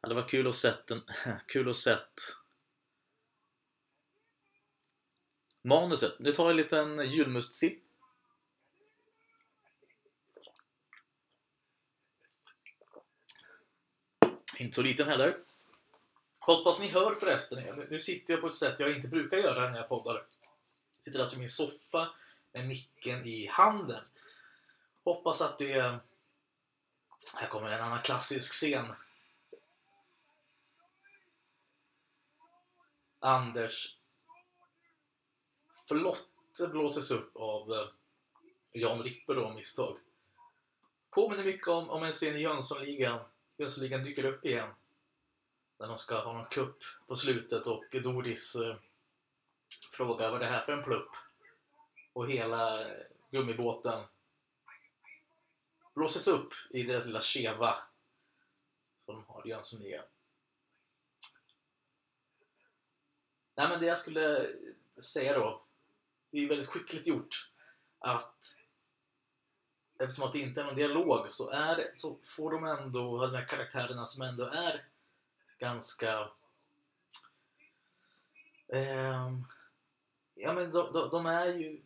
[0.00, 1.02] Ja, det var kul att sett den,
[1.46, 2.20] kul att sett
[5.62, 6.18] manuset.
[6.18, 7.82] Nu tar jag en liten julmustsipp.
[14.58, 15.38] Inte så liten heller.
[16.44, 17.86] Hoppas ni hör förresten.
[17.90, 20.14] Nu sitter jag på ett sätt jag inte brukar göra när jag poddar.
[20.14, 22.14] Jag sitter alltså i min soffa
[22.52, 24.04] med micken i handen.
[25.04, 26.00] Hoppas att det...
[27.34, 28.86] Här kommer en annan klassisk scen.
[33.18, 33.96] Anders
[35.88, 37.88] flotte blåses upp av eh,
[38.72, 39.98] Jan Rippe då, av misstag.
[41.10, 43.20] Påminner mycket om, om en scen i Jönssonligan.
[43.56, 44.70] Jönssonligan dyker upp igen.
[45.82, 48.76] När de ska ha någon kupp på slutet och Doris eh,
[49.92, 51.10] frågar vad det här för en plupp.
[52.12, 54.04] Och hela eh, gummibåten
[55.94, 57.76] blåses upp i deras lilla Cheva
[59.04, 60.04] som de har i Jönssonligan.
[63.54, 64.50] Nej men det jag skulle
[65.02, 65.64] säga då,
[66.30, 67.50] det är ju väldigt skickligt gjort
[67.98, 68.58] att
[69.98, 73.34] eftersom att det inte är någon dialog så, är, det- så får de ändå, de
[73.36, 74.86] här karaktärerna som ändå är
[75.62, 76.30] ganska
[78.68, 79.30] Eh,
[80.34, 81.82] ja men de, de, de är ju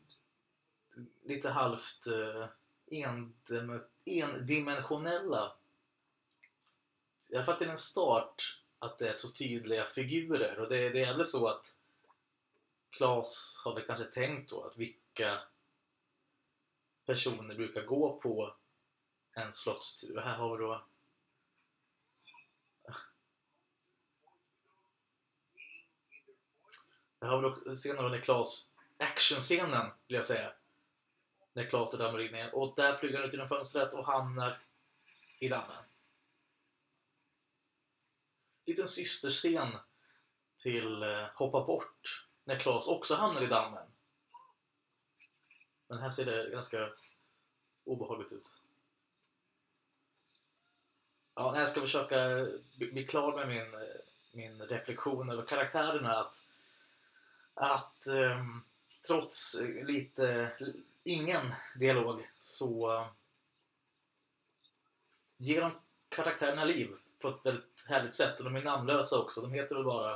[1.24, 2.46] lite halvt eh,
[2.86, 5.56] endim- endimensionella.
[7.28, 11.04] I alla fall till en start att det är så tydliga figurer och det, det
[11.04, 11.76] är väl så att
[12.90, 15.40] Klas har väl kanske tänkt då att vilka
[17.06, 18.54] personer brukar gå på
[19.32, 20.20] en slottstur.
[20.20, 20.84] Här har vi då
[27.20, 30.52] Här har vi senare scenen när Klas actionscenen vill jag säga.
[31.52, 34.58] När Klas och in ner och där flyger han ut genom fönstret och hamnar
[35.38, 35.84] i dammen.
[38.66, 39.68] Liten systerscen
[40.62, 43.86] till eh, Hoppa bort när Klas också hamnar i dammen.
[45.88, 46.90] Men här ser det ganska
[47.84, 48.60] obehagligt ut.
[51.34, 53.96] Ja, när jag ska försöka bli klar med min, eh,
[54.32, 56.44] min reflektion över karaktärerna att,
[57.56, 58.62] att ehm,
[59.06, 60.52] trots lite,
[61.04, 63.06] ingen dialog så
[65.36, 65.72] ger de
[66.08, 69.40] karaktärerna liv på ett väldigt härligt sätt och de är namnlösa också.
[69.40, 70.12] De heter väl bara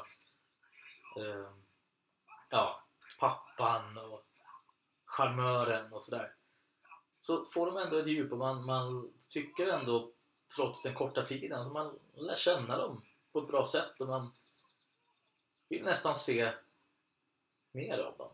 [1.17, 1.51] eh,
[2.49, 2.83] ja,
[3.19, 4.25] pappan och
[5.05, 6.35] charmören och sådär.
[7.21, 10.11] Så får de ändå ett djup och man, man tycker ändå
[10.57, 14.33] trots den korta tiden att man lär känna dem på ett bra sätt och man
[15.69, 16.53] vill nästan se
[17.73, 18.33] mer av dem.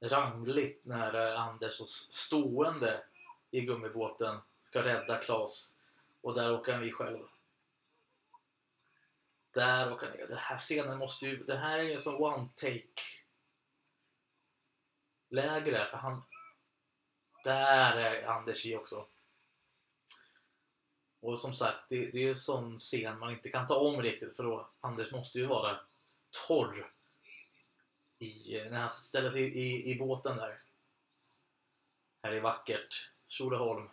[0.00, 3.04] Rangligt när eh, Anders och stående
[3.50, 5.76] i gummibåten ska rädda Klas
[6.20, 7.26] och där åker han i själv.
[9.50, 10.26] Där åker han ner.
[10.26, 11.36] Den här scenen måste ju...
[11.36, 13.02] Det här är ju som one take
[15.28, 16.22] läge där för han...
[17.44, 19.06] Där är Anders i också.
[21.20, 24.02] Och som sagt, det, det är ju en sån scen man inte kan ta om
[24.02, 25.80] riktigt för då Anders måste ju vara
[26.46, 26.90] torr
[28.18, 30.52] i, när han ställer sig i, i, i båten där.
[32.22, 33.10] Här är vackert.
[33.26, 33.88] Tjolöholm.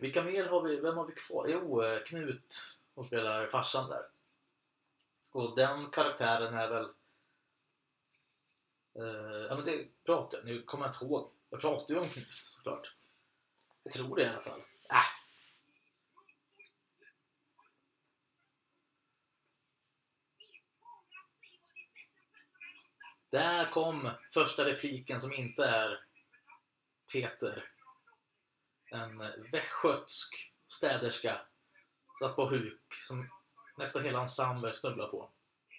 [0.00, 0.76] Vilka mer har vi?
[0.76, 1.46] Vem har vi kvar?
[1.48, 4.06] Jo, eh, Knut som spelar farsan där.
[5.32, 6.88] Och den karaktären är väl...
[8.98, 11.32] Uh, ja men det pratade jag, nu kommer jag inte ihåg.
[11.50, 12.94] Jag pratade ju om Knut såklart.
[13.82, 14.60] Jag tror det i alla fall.
[14.90, 15.26] Äh.
[23.30, 26.00] Där kom första repliken som inte är
[27.12, 27.70] Peter.
[28.90, 29.18] En
[29.52, 31.40] västgötsk städerska
[32.20, 33.30] satt på huk som
[33.78, 35.32] nästan hela ensemblen snubblar på.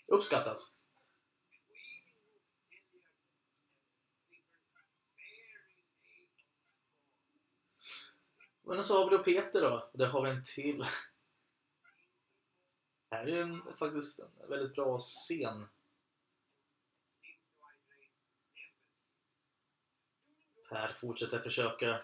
[0.07, 0.76] Uppskattas.
[8.67, 9.89] Men så har vi då Peter då.
[9.91, 10.85] Och där har vi en till.
[13.09, 15.69] Det här är ju en, faktiskt en väldigt bra scen.
[20.69, 22.03] Per fortsätter försöka.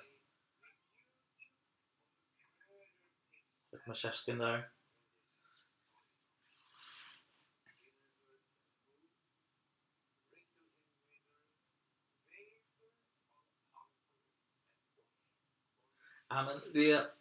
[3.85, 4.72] Med Kerstin där.
[16.33, 17.11] Ja, men det,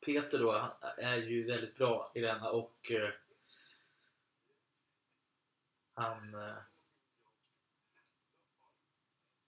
[0.00, 3.10] Peter då han är ju väldigt bra i denna och eh,
[5.94, 6.56] han eh,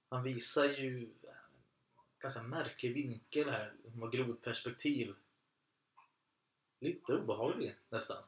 [0.08, 1.14] han visar ju en
[2.18, 5.14] ganska märklig vinkel här, med grodperspektiv.
[6.80, 8.22] Lite obehaglig nästan.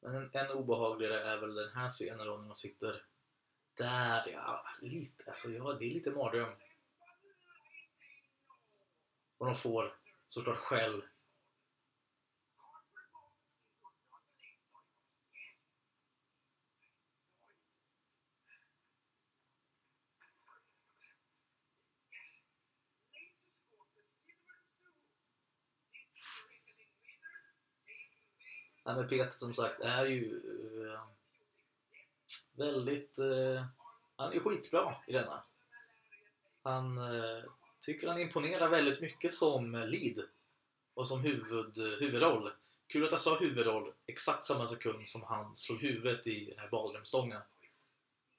[0.00, 3.02] Men en, en obehagligare är väl den här scenen då när man sitter
[3.74, 6.52] där, ja, lite, alltså ja, det är lite mardröm.
[9.38, 9.94] Och de får
[10.26, 11.02] såklart skäll.
[28.84, 31.00] Nej, men Peter som sagt är ju uh,
[32.52, 33.18] väldigt...
[33.18, 33.64] Uh,
[34.16, 35.44] han är skitbra i denna.
[36.62, 37.44] Han uh,
[37.80, 40.24] tycker han imponerar väldigt mycket som lead
[40.94, 42.52] och som huvud, huvudroll.
[42.86, 46.68] Kul att jag sa huvudroll exakt samma sekund som han slog huvudet i den här
[46.68, 47.40] badrumsstången.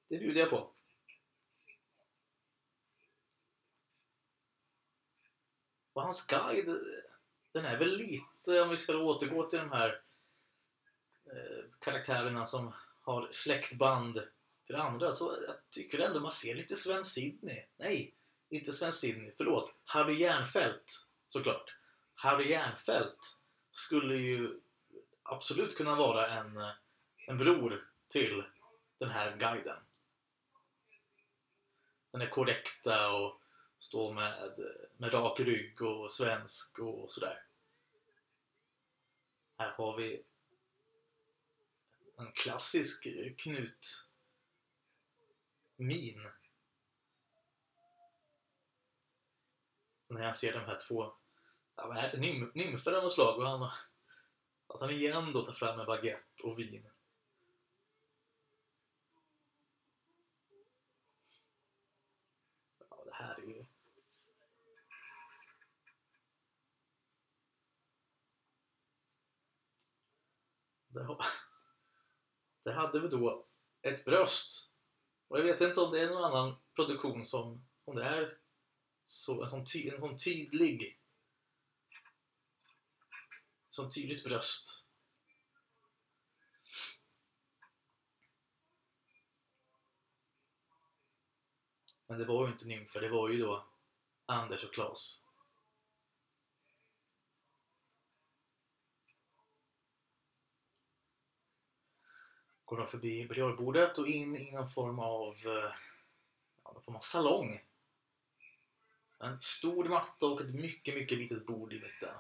[0.10, 0.74] Det bjuder jag på.
[5.94, 6.80] Och hans guide,
[7.52, 10.02] den är väl lite, om vi ska återgå till de här
[11.26, 14.24] eh, karaktärerna som har släktband
[14.66, 17.66] till andra, så jag tycker ändå man ser lite Sven Sidney.
[17.78, 18.14] Nej,
[18.50, 19.74] inte Sven Sydney, förlåt.
[19.84, 21.76] Harry Järnfält, såklart.
[22.14, 23.40] Harry Järnfält
[23.72, 24.62] skulle ju
[25.24, 26.58] absolut kunna vara en,
[27.28, 28.44] en bror till
[28.98, 29.78] den här guiden.
[32.12, 33.42] Den är korrekta och
[33.80, 34.60] står med,
[34.98, 37.44] med rak rygg och svensk och sådär.
[39.58, 40.24] Här har vi
[42.18, 44.10] en klassisk Knut
[45.76, 46.28] min.
[50.12, 51.14] När jag ser de här två
[51.76, 53.70] ja, vad är det, nym, nymfer av något slag och han,
[54.68, 56.90] att han igen då tar fram en baguette och vin.
[62.90, 63.66] Ja, det här är ju...
[70.88, 71.18] Det,
[72.64, 73.48] det hade vi då
[73.82, 74.72] ett bröst.
[75.28, 78.38] Och jag vet inte om det är någon annan produktion som, som det är
[79.10, 81.00] så, en, sån ty, en sån tydlig
[83.70, 84.86] Sån tydligt bröst.
[92.08, 93.68] Men det var ju inte nymfer, det var ju då
[94.26, 95.24] Anders och Klas.
[102.66, 105.74] Går de förbi biljardbordet och in i någon form av, eh,
[106.64, 107.69] ja, någon form av salong.
[109.20, 112.16] En stor matta och ett mycket, mycket litet bord i mitten.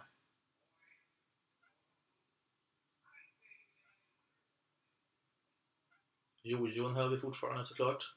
[6.42, 8.16] Jojon hör vi fortfarande såklart.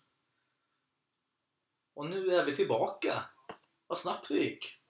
[1.94, 3.24] Och nu är vi tillbaka.
[3.86, 4.82] Vad snabbt det gick.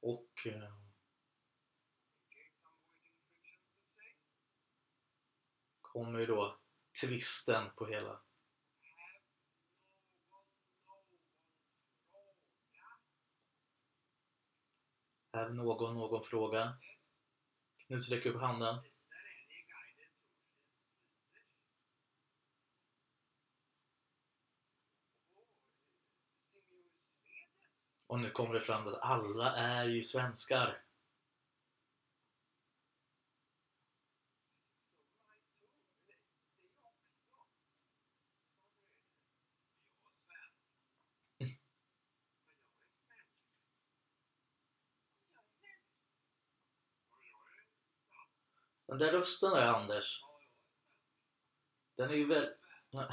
[0.00, 0.46] Och...
[0.46, 0.72] Eh,
[5.80, 6.58] kommer ju då
[7.00, 8.25] twisten på hela.
[15.36, 16.76] Är någon någon fråga?
[17.86, 18.78] Knut räcker upp handen.
[28.06, 30.85] Och nu kommer det fram att alla är ju svenskar.
[48.98, 50.22] Den där rösten där Anders.
[51.96, 52.54] Den är ju väl...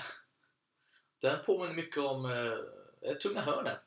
[1.20, 3.86] Den påminner mycket om eh, Tunga Hörnet.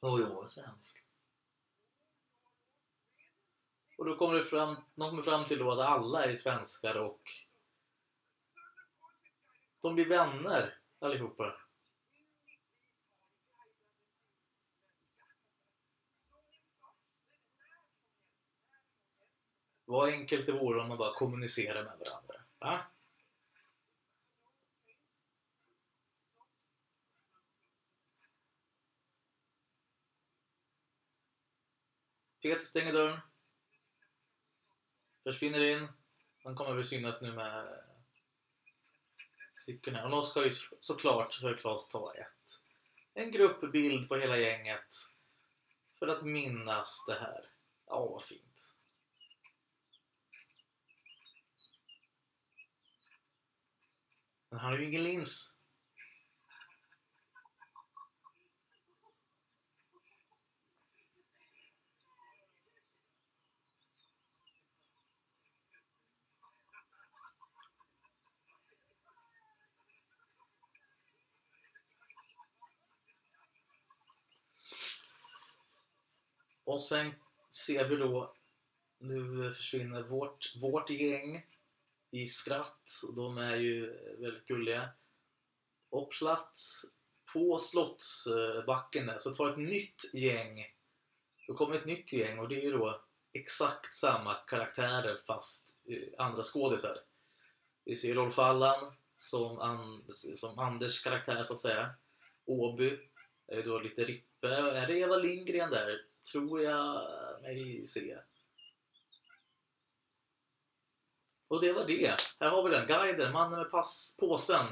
[0.00, 1.04] Och jag är svensk.
[3.98, 7.22] Och då kommer det fram, de kommer fram till då att alla är svenskar och
[9.80, 11.63] de blir vänner allihopa.
[19.94, 22.34] Vad enkelt det vore om man bara kommunicerade med varandra.
[22.58, 22.80] Va?
[32.42, 33.20] Peter stänger dörren.
[35.22, 35.88] Försvinner in.
[36.44, 37.84] Han kommer väl synas nu med
[39.56, 40.04] cykeln här.
[40.04, 42.60] Och då ska ju såklart för Klas ta ett.
[43.14, 44.94] En gruppbild på hela gänget.
[45.98, 47.50] För att minnas det här.
[47.86, 48.73] Ja, vad fint.
[54.54, 55.56] Men han har ju ingen lins.
[76.64, 77.14] Och sen
[77.50, 78.34] ser vi då,
[78.98, 81.46] nu försvinner vårt, vårt gäng
[82.14, 82.90] i skratt.
[83.08, 83.86] Och de är ju
[84.20, 84.88] väldigt gulliga.
[85.90, 86.82] Och plats
[87.32, 90.66] på Slottsbacken där så tar ett nytt gäng.
[91.46, 96.24] Då kommer ett nytt gäng och det är ju då exakt samma karaktärer fast eh,
[96.24, 96.98] andra skådisar.
[97.84, 101.94] Vi ser Rolf Allan som, An som Anders karaktär så att säga.
[102.46, 102.98] Åby
[103.46, 104.48] är då lite Rippe.
[104.48, 106.00] Är det Eva Lindgren där?
[106.32, 107.10] Tror jag
[107.42, 108.18] mig se.
[111.54, 112.16] Och det var det.
[112.40, 112.86] Här har vi den.
[112.86, 114.66] Guiden, mannen med pass, påsen.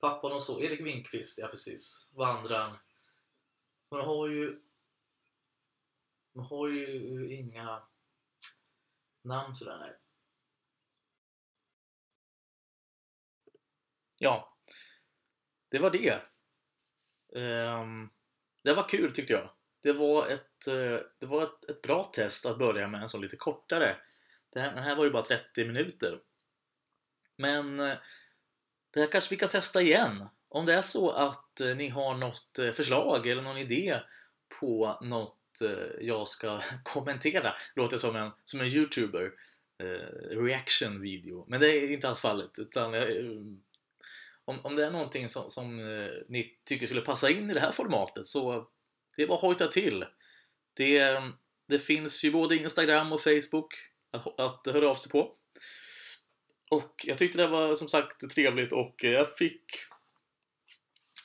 [0.00, 0.60] Pappan och så.
[0.60, 2.10] Erik Winkvist, ja precis.
[2.12, 2.76] Vandraren.
[3.90, 4.62] Man har ju...
[6.34, 7.82] Man har ju inga
[9.24, 9.78] namn sådär.
[9.78, 9.98] Nej.
[14.20, 14.56] Ja.
[15.68, 16.22] Det var det.
[17.40, 18.10] Um,
[18.62, 19.50] det var kul tyckte jag.
[19.80, 23.20] Det var ett, eh, det var ett, ett, bra test att börja med en sån
[23.20, 23.96] lite kortare.
[24.52, 26.18] Det här, den här var ju bara 30 minuter.
[27.36, 27.96] Men eh,
[28.90, 30.28] det här kanske vi kan testa igen.
[30.48, 34.00] Om det är så att eh, ni har något eh, förslag eller någon idé
[34.60, 35.38] på något
[36.00, 37.54] jag ska kommentera.
[37.74, 39.32] Låter som en, som en youtuber.
[40.30, 41.44] reaction video.
[41.48, 42.58] Men det är inte alls fallet.
[42.58, 42.94] Utan
[44.44, 47.60] om, om det är någonting som, som eh, ni tycker skulle passa in i det
[47.60, 48.68] här formatet så
[49.16, 50.04] det är bara att hojta till.
[50.74, 51.22] Det,
[51.66, 53.74] det finns ju både Instagram och Facebook
[54.12, 55.36] att, att höra av sig på.
[56.70, 59.64] Och jag tyckte det var som sagt trevligt och jag fick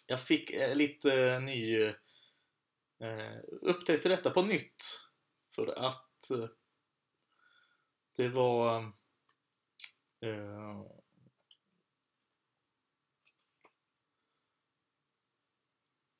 [0.07, 4.83] jag fick eh, lite ny eh, upptäckt till detta på nytt.
[5.55, 6.47] För att eh,
[8.15, 8.79] det var
[10.21, 10.81] eh,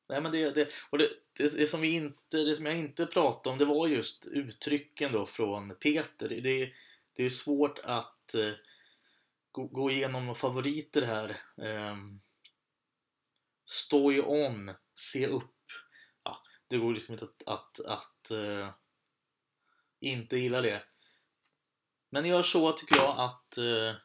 [0.10, 3.06] Nej, men det, det, och det, det, det, som vi inte, det som jag inte
[3.06, 6.30] pratade om det var just uttrycken då från Peter.
[6.30, 6.74] Det,
[7.14, 8.54] det är svårt att eh,
[9.52, 11.30] gå, gå igenom favoriter här.
[11.68, 11.98] Eh,
[13.66, 15.54] stå on, se upp.
[16.24, 18.70] Ja, det går liksom inte att, att, att eh,
[20.00, 20.84] inte gilla det.
[22.10, 23.96] Men gör så tycker jag att eh,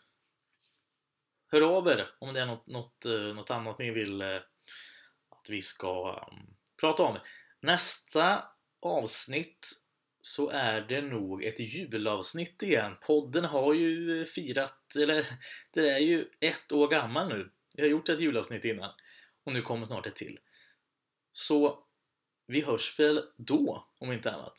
[1.47, 4.37] hör av er om det är något, något, eh, något annat ni vill eh,
[5.28, 7.18] att vi ska um, prata om.
[7.61, 8.45] Nästa
[8.80, 9.70] avsnitt
[10.20, 12.97] så är det nog ett julavsnitt igen.
[13.07, 15.26] Podden har ju firat, eller
[15.72, 17.53] det är ju ett år gammal nu.
[17.74, 18.91] Jag har gjort ett julavsnitt innan
[19.45, 20.39] och nu kommer snart ett till.
[21.33, 21.87] Så
[22.47, 24.55] vi hörs väl då, om inte annat.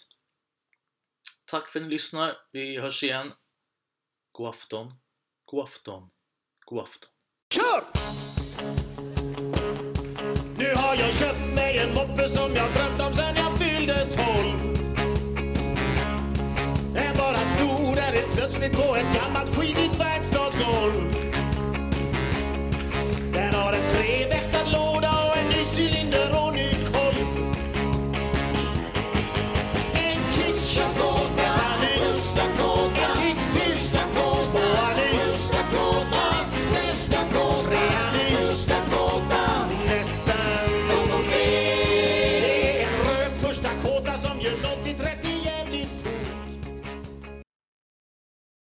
[1.45, 2.37] Tack för att ni lyssnar.
[2.51, 3.33] Vi hörs igen.
[4.31, 4.91] God afton,
[5.45, 6.09] god afton,
[6.65, 7.09] god afton.
[7.53, 7.92] Kör!
[10.75, 14.59] Har jag köpt mig en moppe som jag drömt om sen jag fyllde tolv.
[16.93, 19.57] Den bara stod där helt plötsligt på ett gammalt